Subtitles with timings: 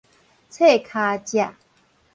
[0.49, 1.51] 冊尻脊